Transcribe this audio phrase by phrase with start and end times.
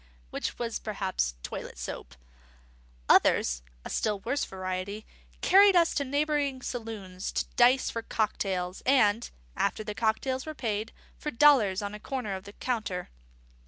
[0.31, 2.15] which was perhaps toilet soap.
[3.07, 5.05] Others (a still worse variety)
[5.41, 10.91] carried us to neighbouring saloons to dice for cocktails and (after the cocktails were paid)
[11.19, 13.09] for dollars on a corner of the counter.